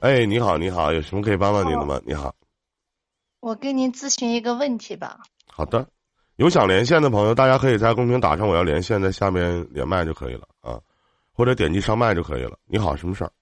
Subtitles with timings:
[0.00, 2.00] 哎，你好，你好，有什么可以帮到您的吗？
[2.04, 2.34] 你好，
[3.40, 5.20] 我跟您咨询一个问题吧。
[5.46, 5.88] 好的，
[6.36, 10.78] 有想连线的朋友，大家可以在公屏打上“我要连线”，在下面连麦就可以了啊，
[11.32, 12.58] 或者点击上麦就可以了。
[12.66, 13.32] 你好，什么事儿？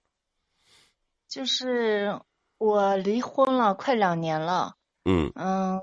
[1.27, 2.19] 就是
[2.57, 4.75] 我离婚了，快两年了。
[5.05, 5.81] 嗯嗯，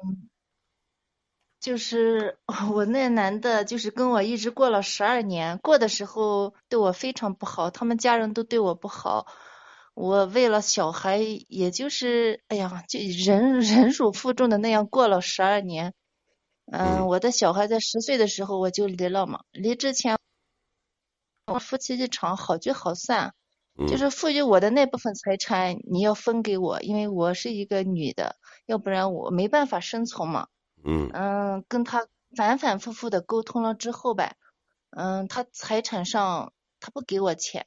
[1.60, 2.38] 就是
[2.72, 9.26] 我那男的，就是跟我一直过了十二年，过的时候对我非常不好，他们家人都对我不好。
[10.00, 15.92] 我为了小孩，也就是哎呀，就忍 忍辱负重的那样过了十二年。
[16.72, 19.40] 嗯，我的小孩在十岁的时候我就离了嘛。
[19.50, 20.16] 离之前，
[21.46, 23.34] 我夫妻一场好聚好散，
[23.88, 30.46] 就是赋予我的那部分财产你要分给我，因为我是一个女的，要不然我没办法生存嘛。
[30.82, 34.36] 嗯嗯，跟他反反复复的沟通了之后呗，
[34.96, 37.66] 嗯，他财产上他不给我钱。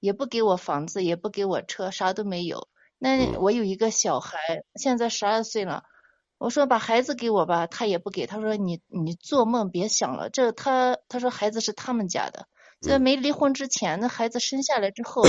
[0.00, 2.68] 也不给我房子，也不给我车，啥都没有。
[2.98, 4.38] 那我有一个小孩，
[4.76, 5.84] 现在十二岁了。
[6.38, 8.26] 我说把孩子给我吧，他也不给。
[8.26, 10.28] 他说你你做梦别想了。
[10.30, 12.46] 这他他说孩子是他们家的，
[12.80, 15.22] 在没离婚之前，那孩子生下来之后，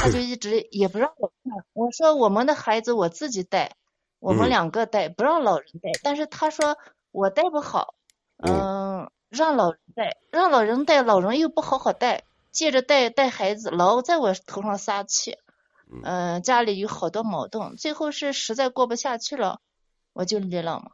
[0.00, 1.64] 他就一直也不让我看。
[1.72, 3.76] 我说我们的孩子我自己带，
[4.20, 5.90] 我们两个带，不让老人带。
[6.04, 6.76] 但是他说
[7.10, 7.94] 我带不好，
[8.38, 12.24] 嗯，让老人带，让老人带，老人又不好好带。
[12.52, 15.38] 借着带带孩子，老在我头上撒气，
[16.04, 19.60] 嗯，家里有好多矛盾，最后是实在过不下去了，
[20.12, 20.92] 我就离了嘛。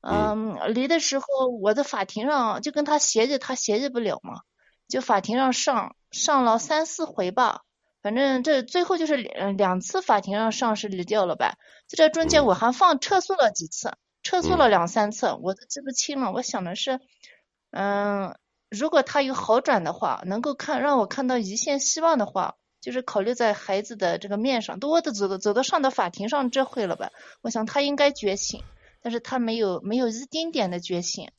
[0.00, 1.24] 嗯，离的时候
[1.60, 4.42] 我在法庭上就跟他协议，他协议不了嘛，
[4.86, 7.62] 就法庭上上上了三四回吧，
[8.02, 11.56] 反正这最后就是两两次法庭上上是离掉了呗。
[11.88, 16.32] 在这中间我还放撤诉了几次，撤诉了两三次，我都记不清了。
[16.32, 17.00] 我想的是，
[17.70, 18.36] 嗯。
[18.70, 27.10] 如果他有好转的话，能够看让我看到一线希望的话，就是考虑在孩子的这个面上，都我都走的走到上到法庭上这会了吧？
[27.42, 28.62] 我想他应该觉醒，
[29.02, 31.30] 但是他没有没有一丁点的觉醒，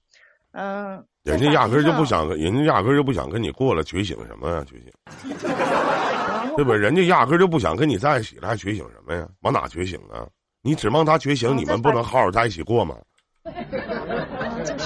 [0.51, 1.05] 嗯。
[1.23, 4.65] 人家压根就不想，人家压根就不想跟你过了，觉醒什么呀？
[4.65, 4.91] 觉醒，
[6.55, 6.73] 对吧？
[6.73, 9.27] 人家压根就不想跟你在一起了，还觉醒什么呀？
[9.41, 10.25] 往哪觉醒啊？
[10.63, 12.95] 你指望他觉醒，你们不能好好在一起过吗？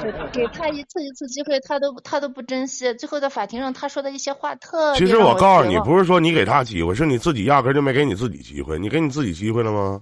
[0.03, 2.93] 就是给他一次一次机会，他都他都不珍惜。
[2.95, 8.77] 最后在法庭上他说的一些话特其实我告诉你，不是说你给他机会，是你自己压根就没给你自己机会。
[8.77, 10.01] 你给你自己机会了吗？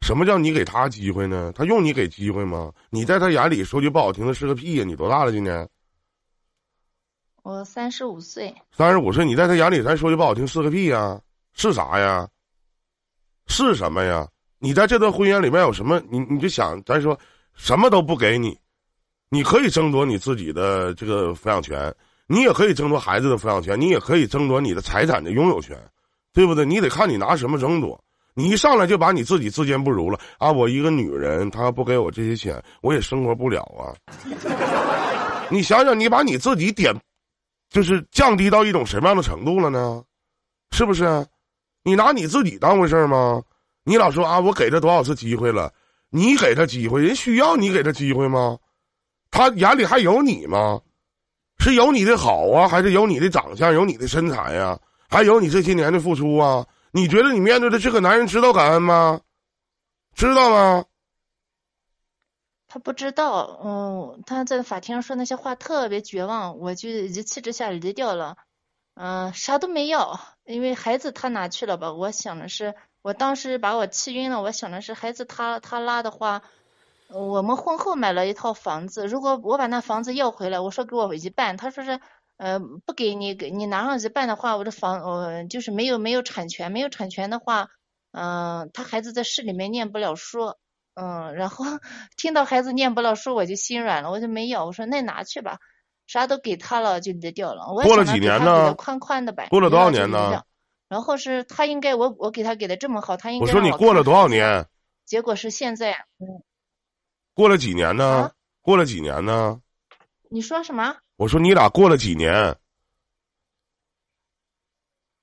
[0.00, 1.52] 什么叫你给他机会呢？
[1.54, 2.72] 他用你给机会吗？
[2.88, 4.84] 你在他眼里说句不好听的是个屁呀！
[4.84, 5.68] 你多大了今年？
[7.42, 8.54] 我三十五岁。
[8.72, 11.20] 三十五岁，你在他眼里咱说句不好听是个屁呀？
[11.52, 12.26] 是啥呀？
[13.48, 14.26] 是什么呀？
[14.58, 16.00] 你在这段婚姻里面有什么？
[16.10, 17.18] 你你就想咱说。
[17.56, 18.58] 什么都不给你，
[19.30, 21.94] 你可以争夺你自己的这个抚养权，
[22.26, 25.76] 你也可以争夺孩子的抚养权，你也可以争夺你的财产的拥有权，
[26.32, 26.64] 对不对？
[26.64, 28.00] 你得看你拿什么争夺。
[28.36, 30.50] 你一上来就把你自己自贱不如了啊！
[30.50, 33.94] 我一个女人，她不给我这些钱，我也生活不了啊。
[35.48, 36.92] 你想想，你把你自己点，
[37.70, 40.02] 就是降低到一种什么样的程度了呢？
[40.72, 41.24] 是不是？
[41.84, 43.40] 你拿你自己当回事吗？
[43.84, 45.72] 你老说啊，我给他多少次机会了？
[46.10, 48.58] 你给他机会，人需要你给他机会吗？
[49.34, 50.80] 他眼里还有你吗？
[51.58, 54.78] 是有你的好啊，还是有你的长相，有你的身材呀？
[55.10, 56.64] 还有你这些年的付出啊？
[56.92, 59.22] 你觉得你面对的这个男人知道感恩吗？
[60.14, 60.84] 知道吗？
[62.68, 68.36] 他不知道，嗯，他在法庭上说那些话特别绝望，我就一气之下离掉了，
[68.94, 71.92] 嗯，啥都没要，因为孩子他拿去了吧？
[71.92, 72.76] 我想的是。
[73.02, 76.42] 我当时把我气晕了，我想的是孩子他他拉的话，
[77.08, 82.00] 我们婚后买了一套房子，如果我把那房子要回来，我说给我一半，他说是
[82.36, 87.68] 呃不给你给你拿上一半的话，我的房呃就是没有没有产权，没有产权的话，
[88.12, 90.54] 嗯，他孩子在市里面念不了书，
[90.94, 91.64] 嗯，然后
[92.16, 95.58] 听到孩子念不了书，我就心软了，我就没要，我说那拿去吧，
[96.06, 97.66] 啥都给他了就离掉了。
[97.84, 98.74] 过了几年呢？
[98.74, 99.48] 宽宽的呗。
[99.50, 100.42] 过了多少年呢？
[100.88, 104.66] 然后是他应该我我给他给的这么好，他应该我说你过了多少年？
[105.04, 106.42] 结果是现在，嗯，
[107.34, 108.32] 过了几年呢？
[108.62, 109.60] 过了几年呢？
[110.30, 110.96] 你说什么？
[111.16, 112.56] 我说你俩过了几年？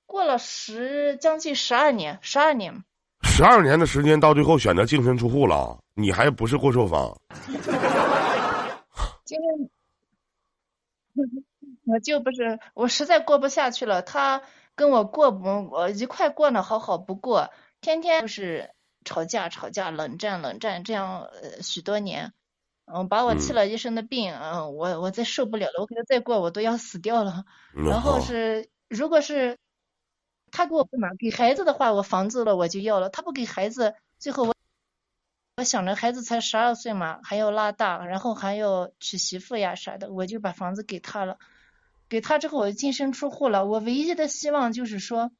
[0.04, 2.84] 过了十将近十二年，十二年。
[3.22, 7.18] 十二年的时间，到最后选择净身出户了，你还不是过寿方？
[9.24, 9.36] 就
[11.86, 14.42] 我就不是，我实在过不下去了，他。
[14.74, 17.50] 跟我过不，我一块过呢，好好不过，
[17.82, 18.70] 天天就是
[19.04, 22.32] 吵架吵架，冷战冷战，这样呃许多年，
[22.86, 27.44] 嗯，把我气了一身的病，嗯，我我再受不了了，我给他再过，我都要死掉了。
[27.72, 29.58] 然后是，如果是
[30.50, 34.54] 他给我不拿，给孩子的话，我房子了我就要了，他不给孩子，最后我
[35.56, 41.38] 我想着孩子才十二岁嘛，还要拉大，然后还要娶媳妇呀啥的，我就把房子给他了。
[42.08, 43.64] 给他之后，我净身出户了。
[43.64, 45.30] 我唯一的希望就是说，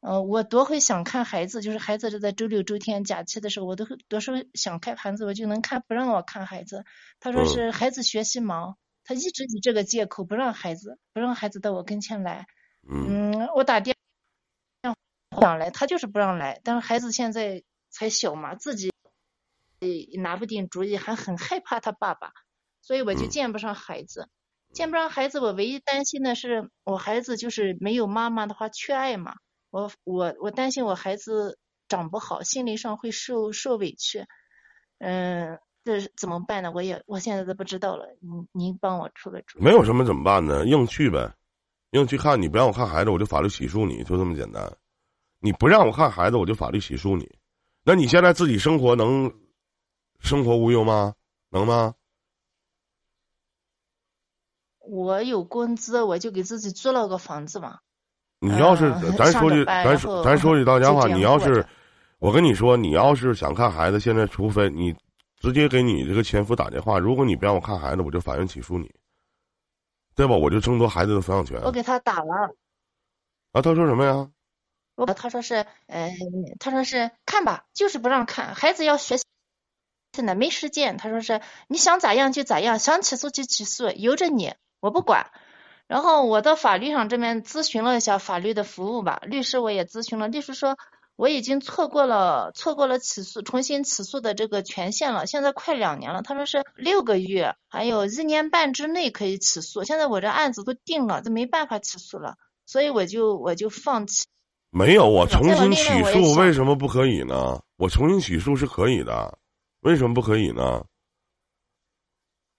[0.00, 6.84] 呃，我多会想看孩子，就是孩子是在周六周天假期的时候，我都会多少想看盘子，我就能看，不让我看孩子。
[7.18, 12.46] 他说是孩子学习忙，他一直以这个借口不让孩子，不让孩子到我跟前来。
[12.88, 13.96] 嗯，我打电
[14.82, 14.94] 话
[15.40, 16.60] 想来，他就是不让来。
[16.62, 18.92] 但是孩子现在才小嘛，自己
[20.22, 22.32] 拿不定主意，还很害怕他爸爸，
[22.82, 24.28] 所以我就见不上孩子。
[24.72, 29.34] 见不上孩子，我唯一担心的是，我孩子就是没有妈妈的话缺爱嘛。
[29.70, 34.26] 我我我担心我孩子长不好，心理上会受受委屈。
[34.98, 36.72] 嗯，这怎么办呢？
[36.74, 38.16] 我也我现在都不知道了。
[38.20, 39.62] 您您帮我出个主意。
[39.62, 40.64] 没有什么怎么办呢？
[40.66, 41.34] 硬去呗，
[41.92, 42.40] 硬去看。
[42.40, 44.76] 你不让我看孩子，我就法律起诉你，就这么简单。
[45.40, 47.38] 你不让我看孩子，我就法律起诉你。
[47.84, 49.32] 那你现在自己生活能
[50.20, 51.14] 生活无忧吗？
[51.50, 51.94] 能吗？
[54.80, 57.80] 我有工资，我就给自己租了个房子嘛。
[58.40, 61.66] 你要是咱说句咱说咱说句大家话，你要是
[62.18, 64.94] 我跟你说，你要是想看孩子，现在除非你
[65.40, 68.90] 直接给你这个前夫打电话，如果你不让我看孩子，我就法院起诉你，
[70.14, 70.34] 对吧？
[70.34, 71.60] 我就争夺孩子的抚养权。
[71.62, 72.54] 我给他打了。
[73.52, 74.28] 啊，他说什么呀？
[74.94, 76.12] 我他说是，呃，
[76.58, 79.24] 他说是看吧，就是不让看，孩子要学习。
[80.12, 80.96] 现在没时间。
[80.96, 84.54] 他说是你想咋样就咋样，想起诉就起诉，由着你。
[84.80, 85.30] 我不管，
[85.88, 90.76] 然后我到法律上这边咨询了一下法律的服务吧，律师我也咨询了，律师说
[91.16, 102.36] 我已经错过了错过了起诉重新起诉的这个权限了，现在快两年了，他说是六个月，还有一年半之内可以起诉，现在我这案子都定了，这没办法起诉了，
[102.66, 104.26] 所以我就我就放弃。
[104.70, 107.62] 没有，我重新起诉为什么不可以呢？
[107.78, 109.38] 我重新起诉是可以的，
[109.80, 110.84] 为什么不可以呢？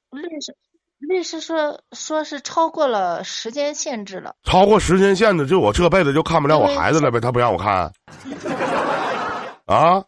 [0.10, 0.56] 律师。
[1.00, 4.36] 律师说，说是超过了时间限制了。
[4.44, 7.19] 超过时间限制，就我这辈子就看不了我孩子了呗？
[7.19, 7.92] 他不让我看，
[9.66, 10.04] 啊？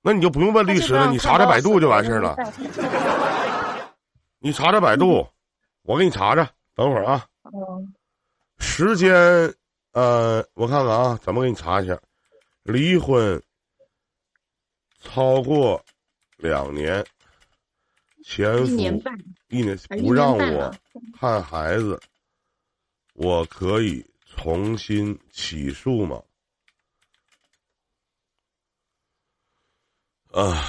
[0.00, 2.36] 那你就不用问律师了， 你查查百度就完事儿了。
[4.38, 5.26] 你查查百度，
[5.82, 6.50] 我给你查查。
[6.74, 7.26] 等会儿啊。
[8.58, 9.12] 时间，
[9.92, 11.98] 呃，我看看啊，怎么给你查一下？
[12.62, 13.42] 离婚
[15.02, 15.82] 超过
[16.36, 17.04] 两年。
[18.24, 19.18] 前夫一年半，
[19.48, 20.74] 一年不让我
[21.18, 21.98] 看孩子，
[23.14, 24.04] 我可以
[24.36, 26.20] 重新起诉吗？
[30.30, 30.62] 啊，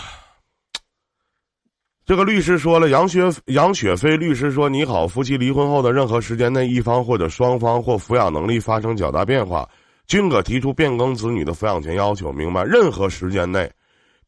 [2.06, 9.69] 这个律师说了，杨雪杨雪飞律师说：“你好，夫妻离婚后的任何时间内，一方或者双方或抚养能力发生较大变化，
[10.07, 12.31] 均可提出变更子女的抚养权要求。
[12.31, 12.63] 明白？
[12.63, 13.69] 任何时间内，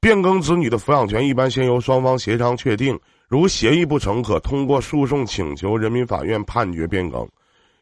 [0.02, 3.00] 变更子女的抚养权一般先由双方协商确定。”
[3.32, 7.26] 如协议不成，可通过诉讼请求人民法院判决变更。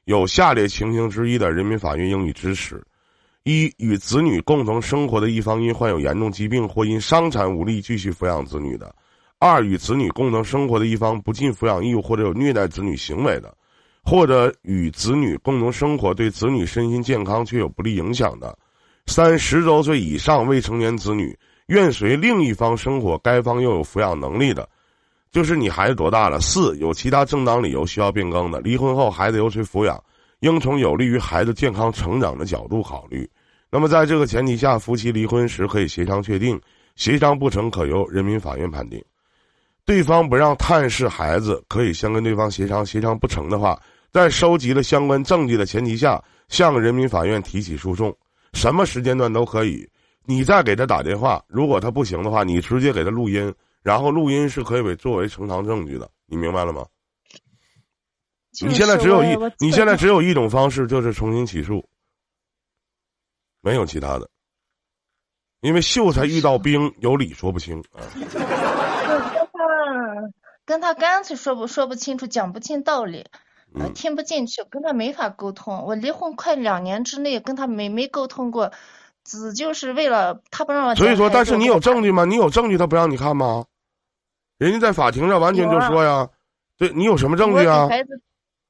[0.06, 2.80] 有下列情形之一的，人民法院应予支持：
[3.46, 8.86] 一、与子女共同生活的一方因患有严重疾病或因伤残无力继续抚养子女的；
[9.40, 13.50] 二、与子女共同生活的一方不尽抚养义务或者有虐待子女行为的；
[14.04, 18.56] 或者与子女共同生活对子女身心健康却有不利影响的；
[19.08, 21.36] 三、十周岁以上未成年子女
[21.70, 24.68] 愿随另一方生活，该方又有抚养能力的。
[25.32, 26.40] 就是你孩子多大了？
[26.42, 30.04] 四有其他正当理由需要变更的，离婚后孩子由谁抚养，
[30.40, 33.30] 应从有利于孩子健康成长的角度考虑。
[33.70, 36.60] 那么在这个前提下，夫妻离婚时可以协商确定，
[36.96, 39.00] 协商不成可由人民法院判定。
[39.86, 43.80] 对方不让探视孩子，可以先跟对方协商，协商不成的话，
[44.12, 48.12] 在收集了相关证据的前提下，向人民法院提起诉讼，
[48.54, 49.88] 什么时间段都可以。
[50.26, 53.54] 你再给他打电话，如果他不行的话，你直接给他录音。
[53.82, 56.86] 然后录音是可以为作为呈堂证据的，你明白了吗？
[58.62, 61.88] 你现在只有一，你现在只有一种方式，就是重新起诉，
[63.62, 64.30] 没有其他的，
[65.62, 68.04] 因为秀才遇到兵，有理说不清啊。
[68.14, 68.28] 跟
[69.48, 70.34] 他
[70.66, 73.28] 跟他干脆说不说不清楚，讲不清道理，
[73.96, 75.86] 听不进去，跟他没法沟通。
[75.86, 78.74] 我离婚快两年之内，跟他没没沟通过。
[79.30, 80.96] 只就是为了他不让我。
[80.96, 82.26] 所以说，但是你有证据吗？
[82.26, 83.66] 你有证据，他不让你看吗？
[84.58, 86.30] 人家在法庭上完全就说呀，
[86.78, 87.84] 对你有什么证据啊？
[87.84, 88.22] 我给孩子，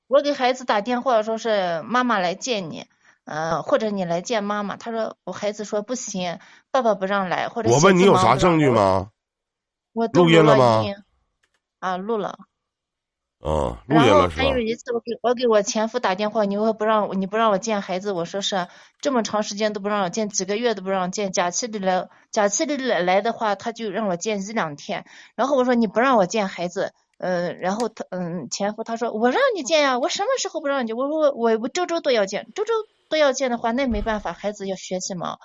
[0.07, 2.85] 我给孩子打电话说是妈妈来见你，
[3.23, 4.75] 嗯，或者你来见妈妈。
[4.75, 6.39] 他说我孩子说不行，
[6.71, 9.09] 爸爸不让来，或者我问你有啥证据吗？
[9.93, 10.83] 我录音了吗？
[11.79, 12.37] 啊，录了。
[13.39, 14.57] 啊，录然后还有？
[14.59, 18.67] 一次，我给我给我前夫打电话，你又不让我你不让我见孩子，我说是
[18.99, 25.05] 这么长时间都不让我见，几个月都不让我见，假期里来假期里来来的话，他就让我见一两天。
[25.35, 30.97] 然后我说你不让我见孩子，呃，然后他嗯前夫他说我让你见呀，我什么时候不让你见？
[30.97, 32.73] 我说我我周周都要见，周周
[33.07, 35.37] 都要见的话，那没办法，孩子要学习嘛。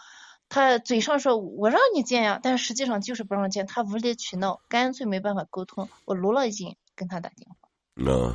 [0.48, 5.88] 他嘴上说我让你见呀，但实际上就是不让见，他无理取闹，干脆没办法沟通。
[6.04, 7.63] 我录了音跟他打电话。
[7.96, 8.34] 嗯，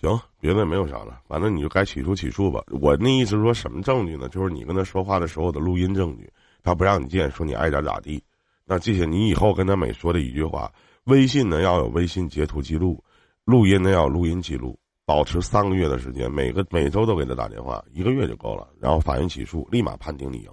[0.00, 2.62] 行，别的也没有啥了，反正你就该起诉起诉吧。
[2.80, 4.28] 我那意思说什么证据呢？
[4.28, 6.32] 就是你跟他说话的时候的录音证据，
[6.62, 8.22] 他不让你见，说你爱咋咋地。
[8.64, 10.72] 那这些你以后跟他每说的一句话，
[11.04, 13.02] 微信呢要有微信截图记录，
[13.44, 18.68] 录音呢要有录音记录，保持三个月的时间，每个每周都给他打电话，一个月就够了。
[18.80, 20.50] 然后法院起诉，立马判定你赢。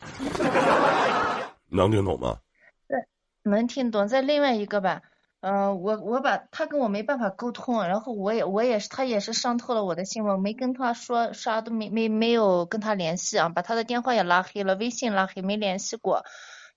[1.70, 2.36] 能听懂吗？
[3.44, 4.06] 能听懂。
[4.06, 5.00] 再另外一个吧，
[5.42, 16.24] 嗯、我我把他跟我没办法沟通，然后我也我也是他也是伤透了我的心，我没跟他说啥都没没没有跟他联系啊，把他的电话也拉黑了，微信拉黑没联系过。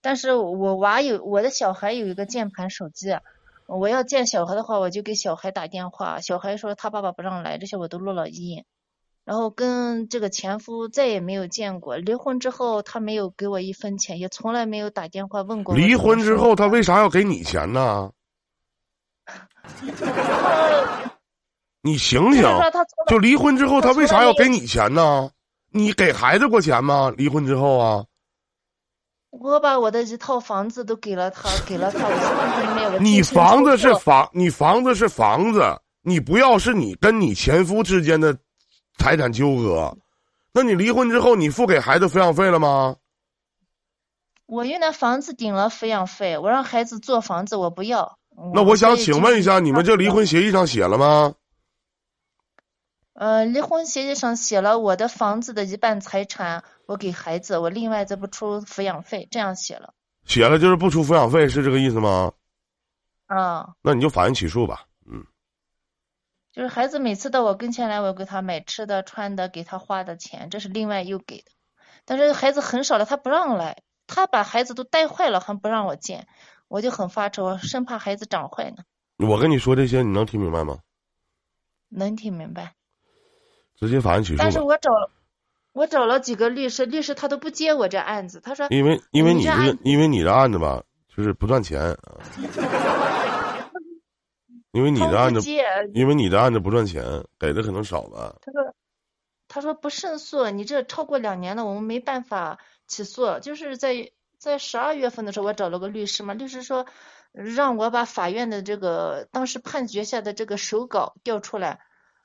[0.01, 3.15] 但是我娃有我的小孩有一个键盘手机，
[3.67, 8.63] 我要见小孩的话，我就给小孩打电话，小孩说他爸爸不让来，这些我都录了音。
[9.25, 18.11] 然后跟这个前夫再也没有见过，离婚之后他没有给我一分钱，也从来没有打电话问过离婚之后，他为啥要给你钱呢？
[21.81, 22.43] 你醒醒！
[23.07, 25.29] 就离婚之后，他为啥要给你钱呢？
[25.71, 27.13] 你给孩子过钱吗？
[27.15, 28.05] 离婚之后啊，
[29.29, 32.91] 我把我的一套房子都给了他，给了他，我现在没有。
[32.93, 35.61] 我你房子是房，你房子是房子，
[36.01, 38.35] 你不要是你跟你前夫之间的
[38.97, 39.95] 财产纠葛。
[40.53, 42.95] 那你离婚之后，你付给孩子抚养费了吗？
[44.47, 48.17] 我用那房子顶了抚养费，我让孩子做房子，我不要。
[48.53, 51.35] 那我想请问一下，你们这离婚协议上写了吗？
[53.13, 59.93] 呃，离婚协议上写了我的房子的一半财产我给孩子，我另外再不出抚养费，这样写了。
[60.25, 62.33] 写了就是不出抚养费，是这个意思吗？
[63.27, 64.85] 啊，那你就法院起诉吧。
[65.09, 65.25] 嗯，
[66.51, 71.51] 就是孩子每次到我跟前来，我给他买吃的、穿的，给他花的钱，这是另外又给的。
[72.03, 76.27] 但是孩子很少了，他不让来，他把孩子都带坏了，还不让我见，
[76.67, 78.83] 我就很发愁，生怕孩子长坏呢。
[79.17, 80.79] 我跟你说这些，你能听明白吗？
[81.89, 82.75] 能听明白？
[83.77, 84.59] 直接法院起诉但是。
[84.59, 85.11] 我找了，
[85.73, 90.83] 我找了几个律师，律师他都不接我这案子，他说因为因为你这因为你的案子吧，
[91.15, 91.97] 就是不赚钱啊。
[94.71, 95.39] 因为你的案子，
[95.93, 98.35] 因为你的案子不赚钱，给的可能少吧。
[98.41, 98.75] 他说
[99.47, 103.39] 他说不胜诉，你这超过两年了，我们没办法起诉。
[103.39, 106.85] 就是在在十二月份的时候，我找了个律师嘛，律师说
[107.31, 111.81] 让我把法院的这个当时判决下的这个手稿调出来，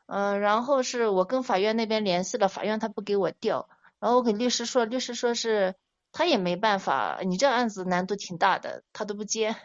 [0.06, 5.74] 嗯、然后是我跟法院那边联系了，法院他不给我调，然后我给律师说，律师说是
[6.12, 9.56] 他也没办法，你这案子难度挺大的，他都不接。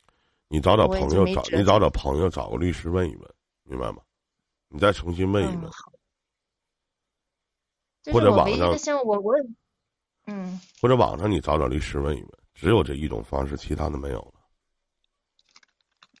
[0.48, 3.34] 你找找朋友找，你找找朋友找个律师问一问，
[3.64, 3.98] 明白吗？
[4.68, 5.70] 你再重新问一问。
[8.12, 8.46] 或者网
[8.76, 9.32] 上我我
[10.26, 10.60] 嗯。
[10.80, 14.32] 或者网上你找找律师问一问，只有这一种方式，其他的没有了。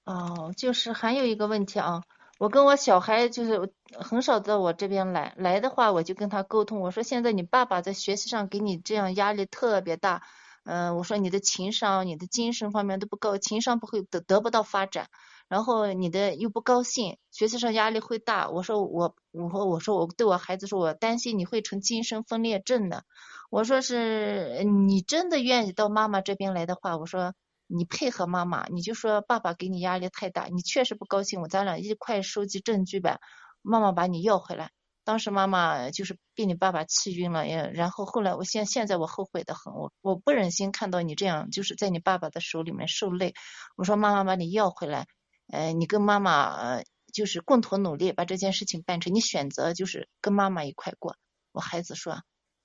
[0.04, 2.02] 哦，就是还有一个问题啊，
[2.38, 10.22] 我跟我小孩就是很少到我这边来，来的话我就跟他沟通，我说现在你爸爸在学习上给你这样压力特别大，
[10.64, 15.08] 嗯、我说你的情商、你的精神方面都不够，情商不会得得不到发展，
[15.48, 23.04] 然后你的又不高兴，学习上压力会大，我说我我说我说我对我孩子说，我担心你会成精神分裂症的，
[23.50, 27.34] 我说是你真的愿意到妈妈这边来的话，我说。
[27.66, 33.18] 你配合妈妈，你就说爸爸给你压力太大，你确实不高兴，我咱俩一块收集证据呗，
[33.62, 34.70] 妈妈把你要回来。
[35.02, 43.32] 当时妈妈就是被你爸爸气晕了，也然后后来我现现在我后悔的很，我我不忍心看到你这样，就是在你爸爸的手里面受累。
[43.76, 45.06] 我说妈妈把你要回来，
[45.48, 51.16] 呃，你跟妈妈呃就是共同努力把这件事情办成，你选择就是跟妈妈一块过。
[51.52, 52.22] 我孩子说，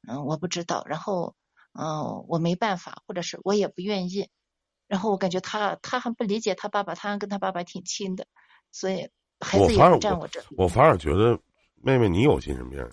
[0.07, 1.35] 嗯，我不知道，然后
[1.73, 4.29] 嗯，我没办法，或者是我也不愿意。
[4.87, 8.25] 然后我感觉他他还不理解他爸爸，他还跟他爸爸挺亲的，
[8.71, 9.07] 所以
[9.39, 10.41] 孩子也不站我这。
[10.57, 11.39] 我反而觉得，
[11.75, 12.83] 妹妹你有精神病，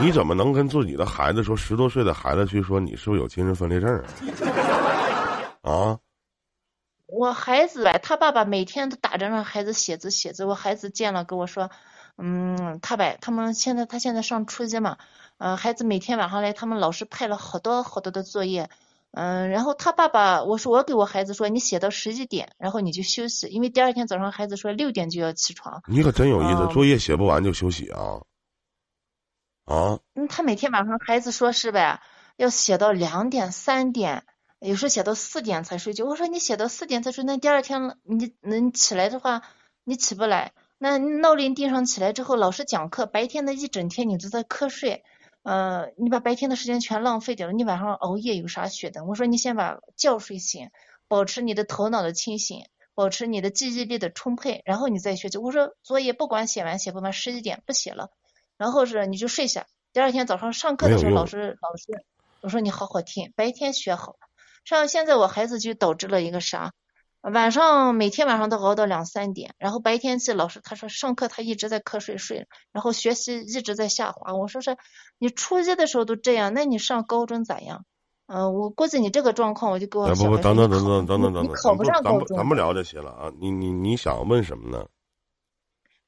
[0.00, 3.90] 你怎么能跟自己的孩子说十多岁的孩子去说你是不是有精神分裂症
[5.62, 5.72] 啊？
[5.72, 5.98] 啊，
[7.14, 11.70] 我孩子呗，他爸爸每天都打着让孩子写字写字，我孩子见了跟我说，
[12.18, 14.98] 嗯，他呗，他们现在他现在上初一嘛，
[15.38, 18.68] 呃，孩子每天晚上来，他们老师派了好多好多的作业，
[19.12, 25.82] 嗯，然后他爸爸，我说我给我孩子说，你写到十一点，然后你就休息，因为第二天早上孩子说六点就要起床。
[25.86, 28.22] 你可真有意思，嗯作业写不完就休息啊？
[29.66, 32.00] 啊，嗯，他每天晚上孩子说是呗，
[32.36, 34.24] 要写到两点、三点，
[34.68, 36.06] 有时候写到四点才睡觉。
[36.06, 39.42] 我说你写到四点才睡，那第二天你能起来的话，
[39.84, 40.52] 你起不来。
[40.78, 45.04] 那闹铃定上起来之后，老师讲课，白天的一整天你都在瞌睡，
[45.42, 49.04] 呃，你把白天的时间全浪费掉了，你晚上熬夜有啥学的？
[49.04, 50.70] 我说你先把觉睡醒，
[51.08, 55.36] 保持你的头脑的清醒，保持你的记忆力的充沛，然后你再学习。
[55.36, 58.10] 我说作业不管写完写不完，十一点不写了。
[58.56, 62.04] 然后是你就睡下，第二天早上上课的时候，老师老师
[62.40, 64.16] 我说你好好听，白天学好。
[64.64, 66.72] 像现在我孩子就导致了一个啥，
[67.20, 74.34] 晚上每天晚上都熬到两三点，然后白天去老师他说上课他一直在瞌睡睡，然后学习一直在下滑。
[74.34, 74.76] 我说是
[75.18, 77.84] 你初一的时候都这样，那你上高中咋样？
[78.26, 82.28] 嗯、我估计你这个状况，我就给我哎不不，等等等等等等等考不上咱上高中。
[82.28, 83.30] 不咱不聊这些了啊！
[83.38, 84.86] 你你你想问什么呢？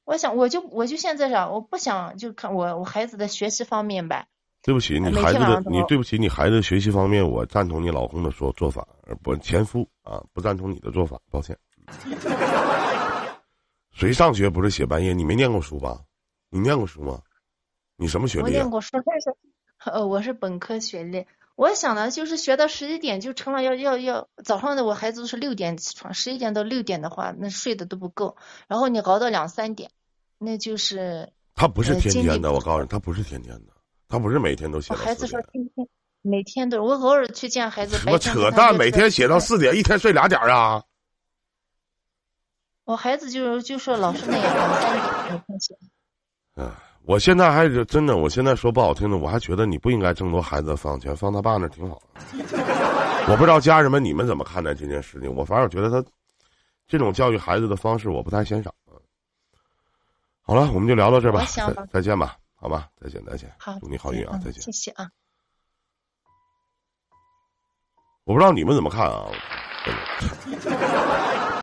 [0.03, 4.27] 我想我就我就现在啥，我不想就看我我孩子的学习方面呗。
[4.63, 11.57] 对不起，你孩子的你对不起，你孩子学习方面，我赞同你老公的说做法，而不前夫啊，不赞同你的做法，抱歉。
[13.93, 15.13] 谁上学不是写半夜？
[15.13, 16.01] 你没念过书吧？
[16.49, 17.21] 你念过书吗？
[17.95, 18.69] 你什么学历啊我念？
[18.69, 19.35] 过书，但是
[19.91, 21.25] 呃，我是本科学历。
[21.55, 28.37] 我想的就是学到十一点就成了要要要早上的我孩子都是六点起床，十一点到六点的话，那睡的都不够，
[28.67, 29.89] 然后你熬到两三点，
[30.37, 33.73] 那就是他不是天天的，不我告诉你，他不是天天的，
[34.07, 35.27] 他不是每天都写孩子。
[35.27, 35.87] 说天天
[36.21, 38.75] 每天都是，我偶尔去见孩子，什么扯淡？
[38.77, 40.83] 每天写到四点，一天睡俩点儿啊？
[42.85, 45.43] 我孩子就就是老师那样。
[46.55, 46.71] 嗯，
[47.03, 52.21] 我现在还是真的，我现在说不好听的，我还觉得你不应该争夺孩子的放权，放他爸那儿挺好的。
[53.29, 56.09] 我不知道家人们你们怎么看待这件事情，我反而觉得他
[56.87, 58.73] 这种教育孩子的方式我不太欣赏。
[58.89, 58.95] 嗯
[60.41, 61.45] 好了，我们就聊到这吧
[61.91, 64.61] 再见吧，好吧，再见再见，好，祝你好运啊，嗯再见。
[64.63, 65.11] 谢谢啊。
[68.23, 69.29] 我不知道你们怎么看啊？